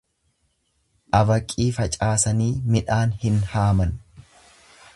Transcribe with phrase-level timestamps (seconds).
[1.17, 3.93] Abaqii facaasanii midhaan hin haaman.